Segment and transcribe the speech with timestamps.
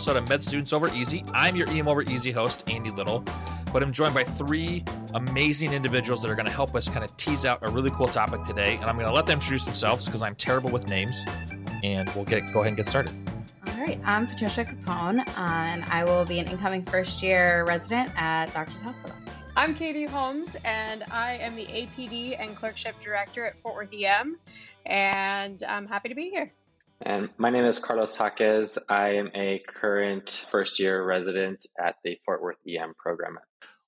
[0.00, 1.22] episode of Med Students Over Easy.
[1.34, 3.22] I'm your EM Over Easy host, Andy Little,
[3.70, 7.14] but I'm joined by three amazing individuals that are going to help us kind of
[7.18, 8.76] tease out a really cool topic today.
[8.76, 11.22] And I'm going to let them introduce themselves because I'm terrible with names,
[11.82, 13.14] and we'll get go ahead and get started.
[13.66, 18.10] All right, I'm Patricia Capone, uh, and I will be an incoming first year resident
[18.16, 19.14] at Doctors Hospital.
[19.54, 24.38] I'm Katie Holmes, and I am the APD and Clerkship Director at Fort Worth EM,
[24.86, 26.54] and I'm happy to be here.
[27.02, 28.76] And my name is Carlos Taquez.
[28.88, 33.38] I am a current first year resident at the Fort Worth EM program.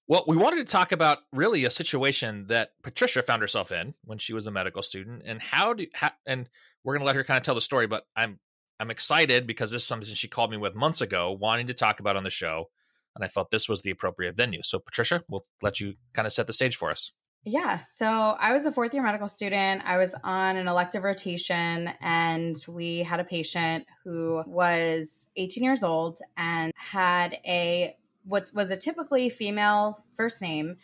[0.08, 4.18] Well, we wanted to talk about really a situation that Patricia found herself in when
[4.18, 6.48] she was a medical student, and how do how, and
[6.84, 7.86] we're going to let her kind of tell the story.
[7.86, 8.38] But I'm
[8.80, 12.00] I'm excited because this is something she called me with months ago, wanting to talk
[12.00, 12.70] about on the show,
[13.14, 14.62] and I felt this was the appropriate venue.
[14.62, 17.12] So, Patricia, we'll let you kind of set the stage for us.
[17.44, 17.78] Yeah.
[17.78, 19.82] So I was a fourth year medical student.
[19.84, 25.82] I was on an elective rotation, and we had a patient who was 18 years
[25.82, 30.76] old and had a what was a typically female first name.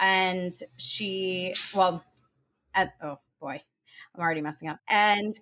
[0.00, 2.02] And she, well,
[2.74, 3.60] at, oh boy,
[4.14, 4.78] I'm already messing up.
[4.88, 5.34] And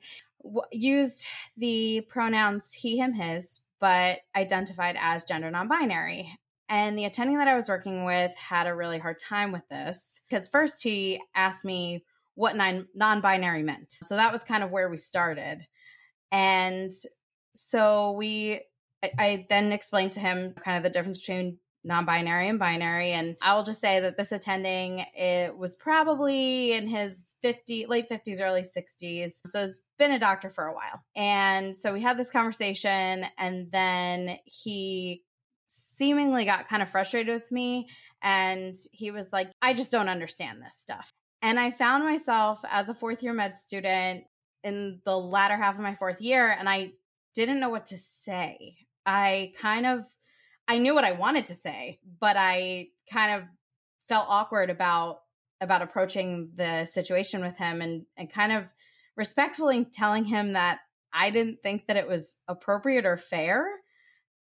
[0.42, 6.38] w- used the pronouns he, him, his, but identified as gender non binary.
[6.68, 10.20] And the attending that I was working with had a really hard time with this
[10.28, 13.96] because first he asked me what non binary meant.
[14.02, 15.66] So that was kind of where we started.
[16.32, 16.92] And
[17.54, 18.62] so we,
[19.02, 23.36] I, I then explained to him kind of the difference between non-binary and binary and
[23.40, 28.40] i will just say that this attending it was probably in his 50 late 50s
[28.40, 32.28] early 60s so he's been a doctor for a while and so we had this
[32.28, 35.22] conversation and then he
[35.96, 37.88] seemingly got kind of frustrated with me
[38.22, 41.12] and he was like, I just don't understand this stuff.
[41.42, 44.24] And I found myself as a fourth year med student
[44.64, 46.92] in the latter half of my fourth year and I
[47.34, 48.76] didn't know what to say.
[49.04, 50.04] I kind of
[50.68, 53.48] I knew what I wanted to say, but I kind of
[54.08, 55.18] felt awkward about
[55.60, 58.64] about approaching the situation with him and and kind of
[59.16, 60.80] respectfully telling him that
[61.12, 63.66] I didn't think that it was appropriate or fair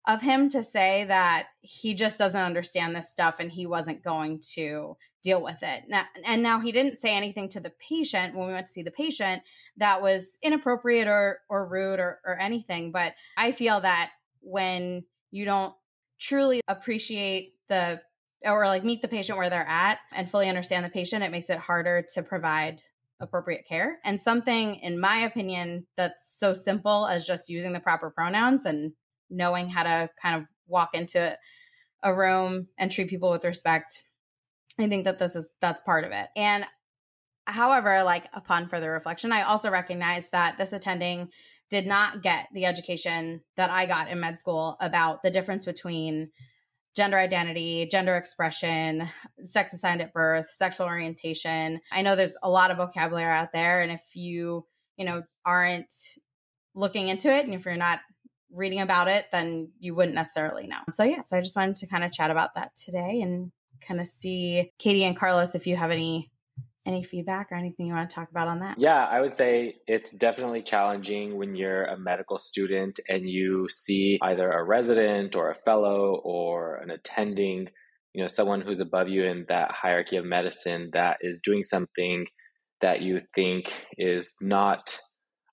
[0.07, 4.41] of him to say that he just doesn't understand this stuff and he wasn't going
[4.55, 5.85] to deal with it.
[5.89, 8.83] Now, and now he didn't say anything to the patient when we went to see
[8.83, 9.43] the patient
[9.77, 14.11] that was inappropriate or or rude or or anything, but I feel that
[14.41, 15.75] when you don't
[16.21, 18.01] truly appreciate the
[18.45, 21.49] or like meet the patient where they're at and fully understand the patient, it makes
[21.49, 22.81] it harder to provide
[23.21, 23.99] appropriate care.
[24.05, 28.93] And something in my opinion that's so simple as just using the proper pronouns and
[29.33, 31.37] knowing how to kind of walk into
[32.03, 34.03] a room and treat people with respect.
[34.79, 36.29] I think that this is that's part of it.
[36.37, 36.65] And
[37.47, 41.29] however, like upon further reflection, I also recognize that this attending
[41.71, 46.31] did not get the education that I got in med school about the difference between
[46.95, 49.09] gender identity, gender expression,
[49.45, 51.81] sex assigned at birth, sexual orientation.
[51.91, 54.67] I know there's a lot of vocabulary out there and if you,
[54.99, 55.95] you know, aren't
[56.75, 58.01] looking into it and if you're not
[58.53, 60.81] reading about it, then you wouldn't necessarily know.
[60.91, 63.51] So, yeah, so I just wanted to kind of chat about that today and
[63.87, 66.31] kind of see Katie and Carlos if you have any
[66.87, 68.77] any feedback or anything you want to talk about on that?
[68.79, 74.19] Yeah, I would say it's definitely challenging when you're a medical student and you see
[74.23, 77.69] either a resident or a fellow or an attending,
[78.13, 82.27] you know, someone who's above you in that hierarchy of medicine that is doing something
[82.81, 84.97] that you think is not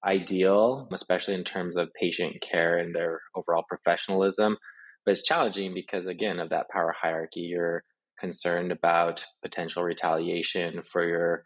[0.05, 4.57] ideal, especially in terms of patient care and their overall professionalism.
[5.05, 7.83] But it's challenging because, again, of that power hierarchy, you're
[8.19, 11.43] concerned about potential retaliation for your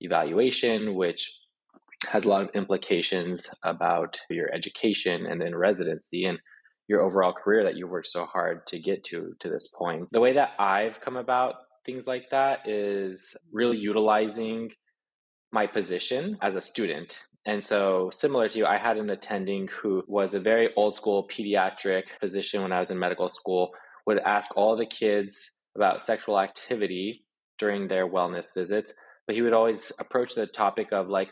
[0.00, 1.32] evaluation, which
[2.08, 6.38] has a lot of implications about your education and then residency and
[6.88, 10.08] your overall career that you've worked so hard to get to to this point.
[10.12, 11.54] The way that I've come about
[11.84, 14.70] things like that is really utilizing
[15.52, 17.16] my position as a student
[17.46, 21.28] and so, similar to you, I had an attending who was a very old school
[21.28, 23.70] pediatric physician when I was in medical school,
[24.04, 27.24] would ask all the kids about sexual activity
[27.58, 28.92] during their wellness visits.
[29.26, 31.28] But he would always approach the topic of like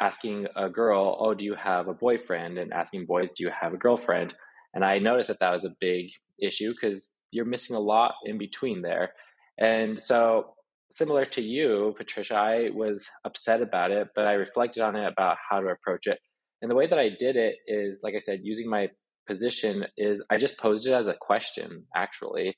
[0.00, 2.56] asking a girl, Oh, do you have a boyfriend?
[2.56, 4.34] And asking boys, Do you have a girlfriend?
[4.72, 6.06] And I noticed that that was a big
[6.40, 9.12] issue because you're missing a lot in between there.
[9.58, 10.54] And so
[10.96, 15.36] similar to you, Patricia, I was upset about it, but I reflected on it about
[15.48, 16.18] how to approach it.
[16.60, 18.88] And the way that I did it is, like I said, using my
[19.26, 22.56] position is I just posed it as a question, actually.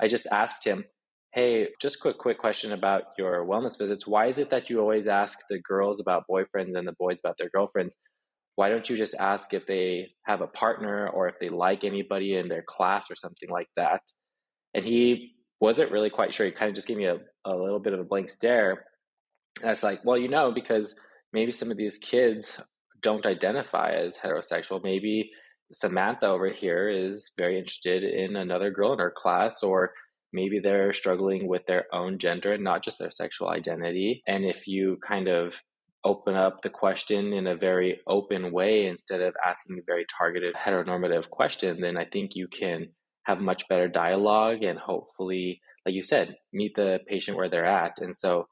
[0.00, 0.84] I just asked him,
[1.32, 4.06] Hey, just quick, quick question about your wellness visits.
[4.06, 7.36] Why is it that you always ask the girls about boyfriends and the boys about
[7.38, 7.96] their girlfriends?
[8.56, 12.34] why don't you just ask if they have a partner or if they like anybody
[12.34, 14.00] in their class or something like that?
[14.74, 16.46] And he wasn't really quite sure.
[16.46, 18.84] He kind of just gave me a, a little bit of a blank stare.
[19.60, 20.94] And I was like, well, you know, because
[21.32, 22.60] maybe some of these kids
[23.00, 24.82] don't identify as heterosexual.
[24.82, 25.30] Maybe
[25.72, 29.92] Samantha over here is very interested in another girl in her class, or
[30.32, 34.22] maybe they're struggling with their own gender and not just their sexual identity.
[34.26, 35.62] And if you kind of
[36.04, 40.54] open up the question in a very open way instead of asking a very targeted
[40.54, 42.88] heteronormative question, then I think you can
[43.26, 47.98] have much better dialogue and hopefully, like you said, meet the patient where they're at.
[48.00, 48.46] And so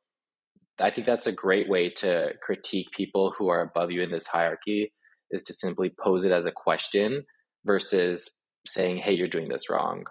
[0.81, 4.27] I think that's a great way to critique people who are above you in this
[4.27, 4.93] hierarchy
[5.31, 7.25] is to simply pose it as a question
[7.65, 8.31] versus
[8.67, 10.05] saying, hey, you're doing this wrong.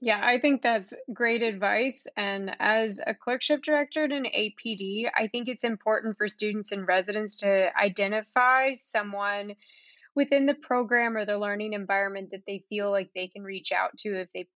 [0.00, 2.06] Yeah, I think that's great advice.
[2.16, 6.88] And as a clerkship director at an APD, I think it's important for students and
[6.88, 9.52] residents to identify someone
[10.14, 13.96] within the program or the learning environment that they feel like they can reach out
[13.98, 14.46] to if they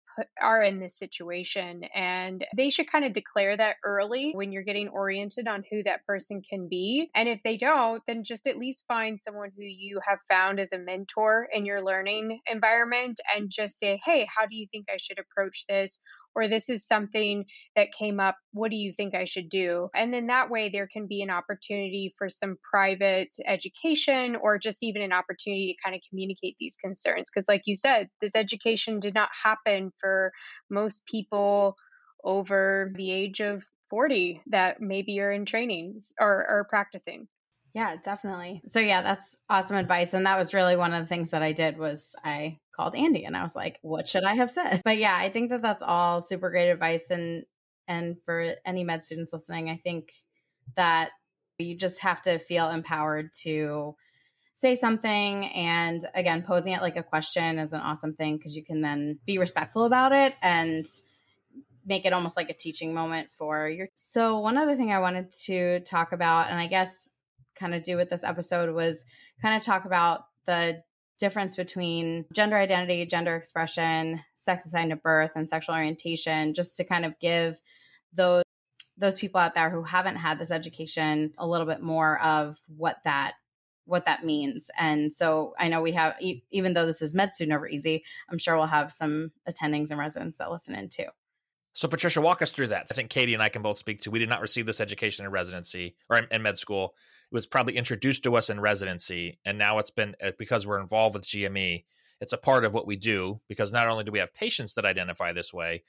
[0.41, 1.85] are in this situation.
[1.95, 6.05] And they should kind of declare that early when you're getting oriented on who that
[6.07, 7.11] person can be.
[7.15, 10.73] And if they don't, then just at least find someone who you have found as
[10.73, 14.99] a mentor in your learning environment and just say, hey, how do you think I
[14.99, 16.01] should approach this?
[16.35, 17.45] Or this is something
[17.77, 18.37] that came up.
[18.53, 19.89] What do you think I should do?
[19.95, 24.83] And then that way, there can be an opportunity for some private education or just
[24.83, 27.31] even an opportunity to kind of communicate these concerns.
[27.33, 30.33] Because, like you said, this education did not happen for
[30.71, 31.77] most people
[32.25, 37.29] over the age of 40 that maybe are in trainings or, or practicing.
[37.75, 38.63] Yeah, definitely.
[38.69, 40.15] So yeah, that's awesome advice.
[40.15, 43.25] And that was really one of the things that I did was I called Andy
[43.25, 44.81] and I was like, what should I have said?
[44.85, 47.11] But yeah, I think that that's all super great advice.
[47.11, 47.45] And,
[47.89, 50.13] and for any med students listening, I think
[50.77, 51.11] that
[51.59, 53.97] you just have to feel empowered to
[54.55, 55.47] say something.
[55.47, 59.19] And again, posing it like a question is an awesome thing because you can then
[59.27, 60.87] be respectful about it and
[61.85, 63.89] make it almost like a teaching moment for your.
[63.97, 67.11] So, one other thing I wanted to talk about, and I guess
[67.59, 69.05] kind of do with this episode was
[69.43, 70.83] kind of talk about the
[71.19, 76.85] difference between gender identity, gender expression, sex assigned at birth, and sexual orientation, just to
[76.85, 77.61] kind of give
[78.13, 78.43] those
[78.97, 82.99] those people out there who haven't had this education a little bit more of what
[83.05, 83.35] that
[83.87, 84.71] what that means.
[84.79, 86.15] And so I know we have,
[86.51, 89.99] even though this is med student over easy, I'm sure we'll have some attendings and
[89.99, 91.05] residents that listen in too.
[91.77, 92.87] So, Patricia, walk us through that.
[92.89, 94.11] I think Katie and I can both speak to.
[94.11, 96.95] We did not receive this education in residency or in med school
[97.33, 100.79] It was probably introduced to us in residency, and now it's been uh, because we're
[100.79, 101.83] involved with GME.
[102.21, 104.85] It's a part of what we do because not only do we have patients that
[104.85, 105.83] identify this way,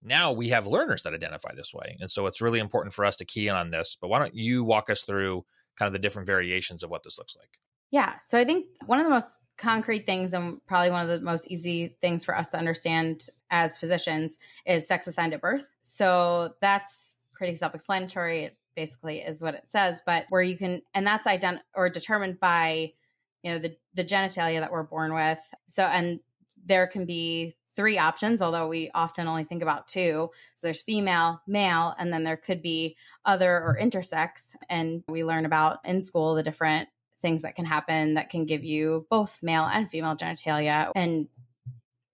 [0.00, 3.16] now we have learners that identify this way, and so it's really important for us
[3.16, 3.96] to key in on this.
[4.00, 5.44] But why don't you walk us through
[5.76, 7.58] kind of the different variations of what this looks like?
[7.92, 8.14] Yeah.
[8.20, 11.46] So I think one of the most concrete things and probably one of the most
[11.48, 15.68] easy things for us to understand as physicians is sex assigned at birth.
[15.82, 18.44] So that's pretty self explanatory.
[18.44, 22.40] It basically is what it says, but where you can, and that's ident or determined
[22.40, 22.94] by,
[23.42, 25.40] you know, the, the genitalia that we're born with.
[25.68, 26.20] So, and
[26.64, 30.30] there can be three options, although we often only think about two.
[30.56, 34.54] So there's female, male, and then there could be other or intersex.
[34.70, 36.88] And we learn about in school the different
[37.22, 40.90] things that can happen that can give you both male and female genitalia.
[40.94, 41.28] And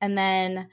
[0.00, 0.68] and then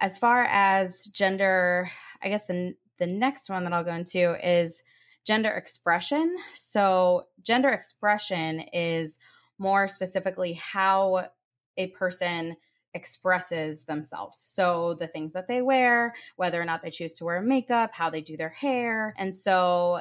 [0.00, 1.90] as far as gender,
[2.22, 4.82] I guess the the next one that I'll go into is
[5.24, 6.36] gender expression.
[6.54, 9.18] So, gender expression is
[9.58, 11.28] more specifically how
[11.76, 12.56] a person
[12.92, 14.38] expresses themselves.
[14.38, 18.10] So, the things that they wear, whether or not they choose to wear makeup, how
[18.10, 19.14] they do their hair.
[19.18, 20.00] And so,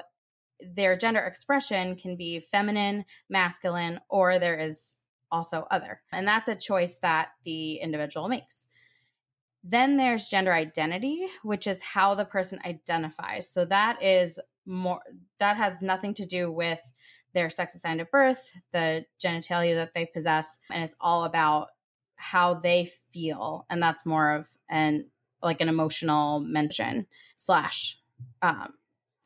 [0.76, 4.98] their gender expression can be feminine, masculine, or there is
[5.32, 6.02] also other.
[6.12, 8.68] And that's a choice that the individual makes.
[9.64, 13.50] Then there's gender identity, which is how the person identifies.
[13.50, 15.02] So that is more
[15.40, 16.80] that has nothing to do with
[17.34, 21.70] their sex assigned at birth, the genitalia that they possess, and it's all about
[22.16, 25.08] how they feel, and that's more of an
[25.42, 28.00] like an emotional mention slash
[28.42, 28.74] um,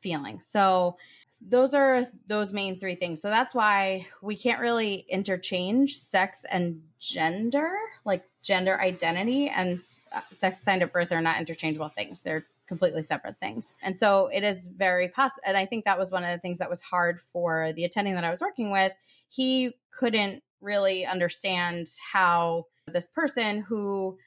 [0.00, 0.40] feeling.
[0.40, 0.96] So
[1.40, 3.22] those are those main three things.
[3.22, 7.70] So that's why we can't really interchange sex and gender,
[8.04, 9.80] like gender identity and
[10.12, 12.22] uh, sex assigned at birth are not interchangeable things.
[12.22, 13.76] They're completely separate things.
[13.82, 15.42] And so it is very possible.
[15.46, 18.14] And I think that was one of the things that was hard for the attending
[18.14, 18.92] that I was working with.
[19.28, 24.18] He couldn't really understand how this person who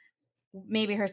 [0.67, 1.07] maybe her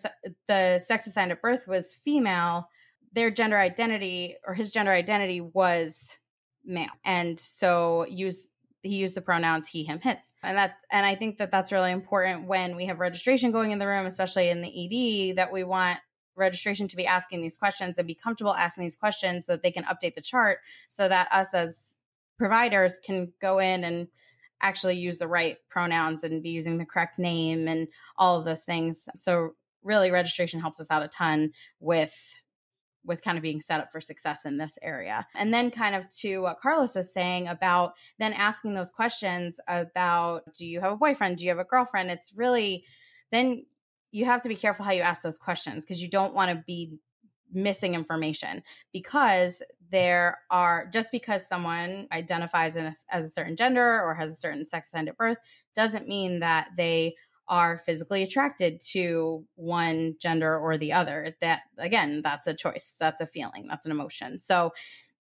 [0.48, 2.68] the sex assigned at birth was female
[3.12, 6.16] their gender identity or his gender identity was
[6.64, 8.40] male and so use
[8.82, 10.32] he used the pronouns he, him, his.
[10.42, 13.78] And that and I think that that's really important when we have registration going in
[13.78, 15.98] the room, especially in the ED, that we want
[16.36, 19.72] registration to be asking these questions and be comfortable asking these questions so that they
[19.72, 21.94] can update the chart so that us as
[22.38, 24.06] providers can go in and
[24.60, 28.62] actually use the right pronouns and be using the correct name and all of those
[28.62, 29.08] things.
[29.14, 32.34] So really registration helps us out a ton with
[33.08, 35.26] with kind of being set up for success in this area.
[35.34, 40.54] And then kind of to what Carlos was saying about then asking those questions about
[40.54, 41.38] do you have a boyfriend?
[41.38, 42.10] Do you have a girlfriend?
[42.10, 42.84] It's really
[43.32, 43.64] then
[44.10, 46.62] you have to be careful how you ask those questions because you don't want to
[46.66, 46.98] be
[47.52, 48.62] missing information
[48.92, 54.64] because there are just because someone identifies as a certain gender or has a certain
[54.64, 55.38] sex assigned at birth
[55.74, 57.14] doesn't mean that they
[57.48, 61.36] are physically attracted to one gender or the other.
[61.40, 64.38] That, again, that's a choice, that's a feeling, that's an emotion.
[64.38, 64.72] So,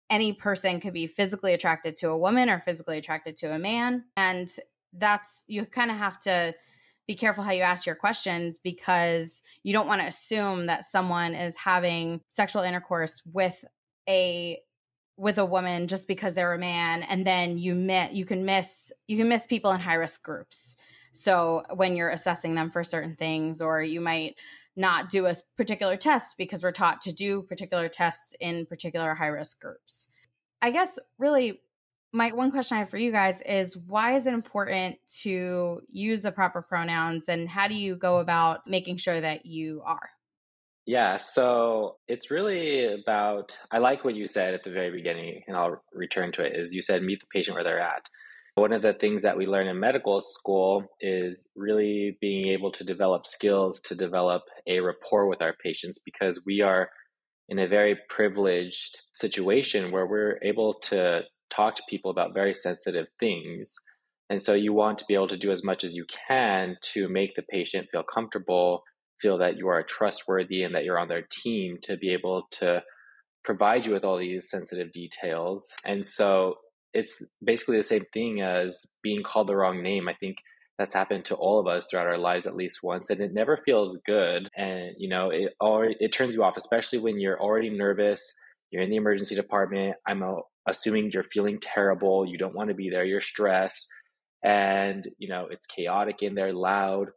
[0.08, 4.04] any person could be physically attracted to a woman or physically attracted to a man.
[4.16, 4.48] And
[4.92, 6.52] that's, you kind of have to
[7.10, 11.34] be careful how you ask your questions because you don't want to assume that someone
[11.34, 13.64] is having sexual intercourse with
[14.08, 14.60] a
[15.16, 18.92] with a woman just because they're a man and then you met you can miss
[19.08, 20.76] you can miss people in high risk groups
[21.12, 24.36] so when you're assessing them for certain things, or you might
[24.76, 29.26] not do a particular test because we're taught to do particular tests in particular high
[29.26, 30.08] risk groups.
[30.62, 31.60] I guess really
[32.12, 36.22] my one question I have for you guys is why is it important to use
[36.22, 40.10] the proper pronouns and how do you go about making sure that you are?
[40.86, 45.56] Yeah, so it's really about I like what you said at the very beginning and
[45.56, 48.08] I'll return to it is you said meet the patient where they're at.
[48.60, 52.84] One of the things that we learn in medical school is really being able to
[52.84, 56.90] develop skills to develop a rapport with our patients because we are
[57.48, 63.06] in a very privileged situation where we're able to talk to people about very sensitive
[63.18, 63.76] things.
[64.28, 67.08] And so you want to be able to do as much as you can to
[67.08, 68.82] make the patient feel comfortable,
[69.22, 72.82] feel that you are trustworthy and that you're on their team to be able to
[73.42, 75.72] provide you with all these sensitive details.
[75.86, 76.56] And so
[76.92, 80.08] it's basically the same thing as being called the wrong name.
[80.08, 80.38] I think
[80.78, 83.56] that's happened to all of us throughout our lives at least once and it never
[83.56, 84.48] feels good.
[84.56, 88.34] And you know it already it turns you off especially when you're already nervous
[88.70, 90.22] you're in the emergency department i'm
[90.68, 93.88] assuming you're feeling terrible you don't want to be there you're stressed
[94.42, 97.08] and you know it's chaotic in there loud.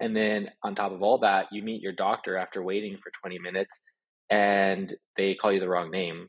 [0.00, 3.38] And then on top of all that you meet your doctor after waiting for 20
[3.38, 3.80] minutes
[4.30, 6.28] and they call you the wrong name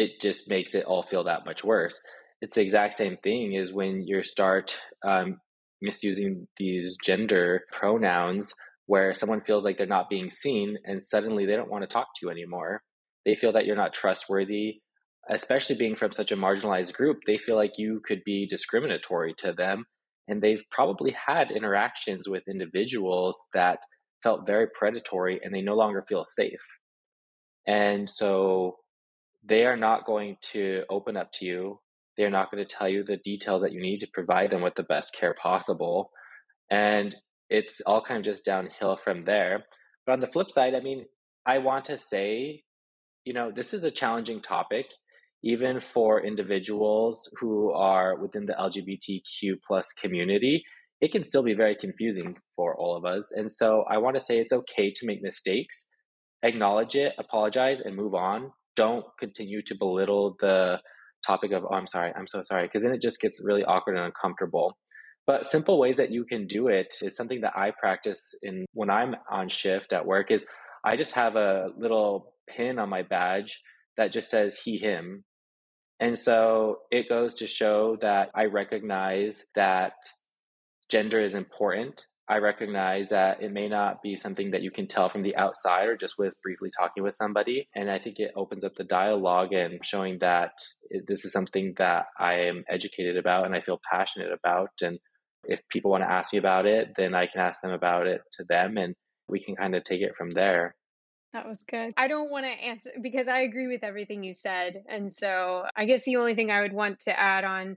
[0.00, 2.00] it just makes it all feel that much worse.
[2.40, 5.36] It's the exact same thing as when you start um,
[5.82, 8.54] misusing these gender pronouns
[8.86, 12.08] where someone feels like they're not being seen and suddenly they don't want to talk
[12.16, 12.82] to you anymore.
[13.26, 14.80] They feel that you're not trustworthy,
[15.28, 17.18] especially being from such a marginalized group.
[17.26, 19.84] They feel like you could be discriminatory to them.
[20.28, 23.80] And they've probably had interactions with individuals that
[24.22, 26.64] felt very predatory and they no longer feel safe.
[27.66, 28.76] And so
[29.42, 31.80] they are not going to open up to you.
[32.16, 34.74] They're not going to tell you the details that you need to provide them with
[34.74, 36.10] the best care possible.
[36.70, 37.16] And
[37.48, 39.64] it's all kind of just downhill from there.
[40.06, 41.06] But on the flip side, I mean,
[41.46, 42.62] I want to say,
[43.24, 44.86] you know, this is a challenging topic,
[45.42, 50.62] even for individuals who are within the LGBTQ plus community.
[51.00, 53.32] It can still be very confusing for all of us.
[53.34, 55.86] And so I want to say it's okay to make mistakes,
[56.42, 60.80] acknowledge it, apologize, and move on don't continue to belittle the
[61.26, 63.96] topic of, oh, I'm sorry, I'm so sorry, because then it just gets really awkward
[63.96, 64.76] and uncomfortable.
[65.26, 68.90] But simple ways that you can do it is something that I practice in when
[68.90, 70.46] I'm on shift at work is
[70.84, 73.60] I just have a little pin on my badge
[73.96, 75.24] that just says he, him.
[76.00, 79.92] And so it goes to show that I recognize that
[80.88, 85.08] gender is important I recognize that it may not be something that you can tell
[85.08, 87.68] from the outside or just with briefly talking with somebody.
[87.74, 90.52] And I think it opens up the dialogue and showing that
[91.08, 94.70] this is something that I am educated about and I feel passionate about.
[94.80, 95.00] And
[95.42, 98.20] if people want to ask me about it, then I can ask them about it
[98.34, 98.94] to them and
[99.26, 100.76] we can kind of take it from there.
[101.32, 101.94] That was good.
[101.96, 104.84] I don't want to answer because I agree with everything you said.
[104.88, 107.76] And so I guess the only thing I would want to add on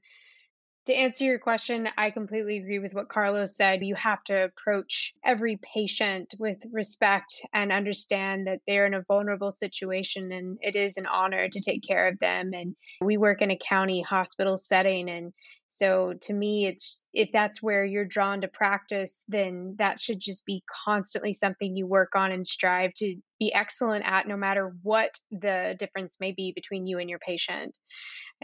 [0.88, 3.84] to answer your question, I completely agree with what Carlos said.
[3.84, 9.52] You have to approach every patient with respect and understand that they're in a vulnerable
[9.52, 12.52] situation and it is an honor to take care of them.
[12.54, 15.34] And we work in a county hospital setting and
[15.70, 20.46] So to me, it's if that's where you're drawn to practice, then that should just
[20.46, 25.20] be constantly something you work on and strive to be excellent at, no matter what
[25.32, 27.76] the difference may be between you and your patient.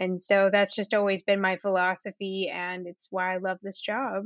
[0.00, 4.24] And so that's just always been my philosophy, and it's why I love this job.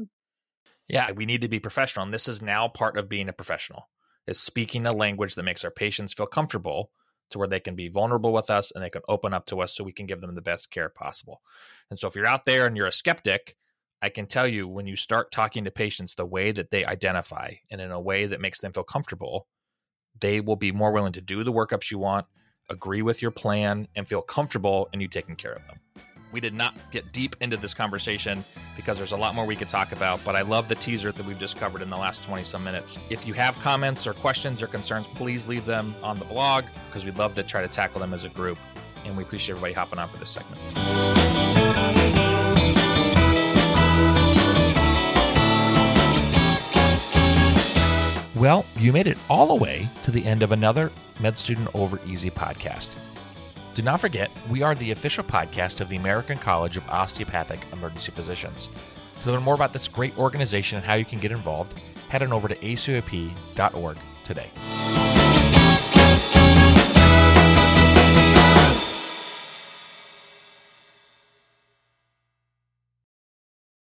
[0.88, 3.88] Yeah, we need to be professional, and this is now part of being a professional
[4.26, 6.90] is speaking a language that makes our patients feel comfortable
[7.31, 9.75] to where they can be vulnerable with us and they can open up to us
[9.75, 11.43] so we can give them the best care possible.
[11.90, 13.57] And so if you're out there and you're a skeptic,
[14.00, 17.54] I can tell you when you start talking to patients the way that they identify
[17.71, 19.47] and in a way that makes them feel comfortable,
[20.21, 22.26] they will be more willing to do the workups you want,
[22.71, 25.78] agree with your plan, and feel comfortable in you taking care of them.
[26.33, 28.44] We did not get deep into this conversation
[28.75, 31.25] because there's a lot more we could talk about, but I love the teaser that
[31.25, 32.99] we've just covered in the last 20 some minutes.
[33.09, 37.04] If you have comments or questions or concerns, please leave them on the blog because
[37.04, 38.59] we'd love to try to tackle them as a group.
[39.04, 40.61] And we appreciate everybody hopping on for this segment.
[48.44, 51.98] Well, you made it all the way to the end of another Med Student Over
[52.06, 52.90] Easy podcast.
[53.72, 58.12] Do not forget, we are the official podcast of the American College of Osteopathic Emergency
[58.12, 58.68] Physicians.
[59.22, 61.72] To learn more about this great organization and how you can get involved,
[62.10, 64.50] head on over to acoep.org today.